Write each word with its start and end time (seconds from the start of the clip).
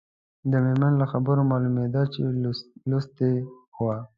د 0.51 0.53
مېرمنې 0.65 0.97
له 1.01 1.05
خبرو 1.11 1.41
معلومېده 1.51 2.03
چې 2.13 2.21
لوستې 2.89 3.31
وه. 3.83 3.97